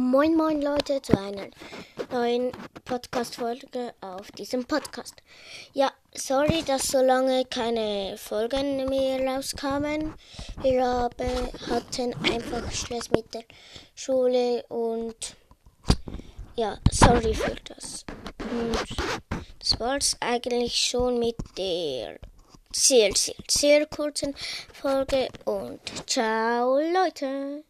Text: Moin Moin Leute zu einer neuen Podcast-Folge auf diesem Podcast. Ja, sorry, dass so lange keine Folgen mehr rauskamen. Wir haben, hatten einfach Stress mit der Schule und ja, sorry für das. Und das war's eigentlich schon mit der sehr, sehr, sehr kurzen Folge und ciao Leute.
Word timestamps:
Moin 0.00 0.36
Moin 0.36 0.62
Leute 0.62 1.02
zu 1.02 1.18
einer 1.18 1.48
neuen 2.12 2.52
Podcast-Folge 2.84 3.94
auf 4.00 4.30
diesem 4.30 4.64
Podcast. 4.64 5.16
Ja, 5.72 5.90
sorry, 6.14 6.62
dass 6.62 6.86
so 6.86 7.02
lange 7.02 7.44
keine 7.46 8.16
Folgen 8.16 8.88
mehr 8.88 9.20
rauskamen. 9.26 10.14
Wir 10.62 10.86
haben, 10.86 11.48
hatten 11.68 12.14
einfach 12.32 12.70
Stress 12.70 13.10
mit 13.10 13.34
der 13.34 13.42
Schule 13.96 14.62
und 14.68 15.34
ja, 16.54 16.78
sorry 16.92 17.34
für 17.34 17.56
das. 17.64 18.06
Und 18.38 18.78
das 19.58 19.80
war's 19.80 20.16
eigentlich 20.20 20.76
schon 20.76 21.18
mit 21.18 21.38
der 21.56 22.20
sehr, 22.72 23.10
sehr, 23.16 23.34
sehr 23.50 23.86
kurzen 23.86 24.32
Folge 24.72 25.26
und 25.44 25.80
ciao 26.06 26.78
Leute. 26.78 27.64